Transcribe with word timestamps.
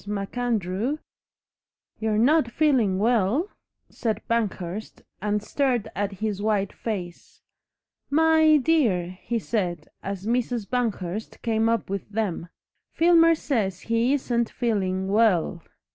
MacAndrew" 0.07 0.97
"You're 1.99 2.17
not 2.17 2.49
feeling 2.49 2.97
WELL?" 2.97 3.49
said 3.87 4.23
Banghurst, 4.27 5.03
and 5.21 5.43
stared 5.43 5.89
at 5.95 6.13
his 6.13 6.41
white 6.41 6.73
face. 6.73 7.43
"My 8.09 8.57
dear!" 8.57 9.19
he 9.21 9.37
said, 9.37 9.89
as 10.01 10.25
Mrs. 10.25 10.67
Banghurst 10.67 11.39
came 11.43 11.69
up 11.69 11.87
with 11.87 12.09
them, 12.09 12.49
"Filmer 12.91 13.35
says 13.35 13.81
he 13.81 14.13
isn't 14.13 14.49
feeling 14.49 15.07
WELL." 15.07 15.61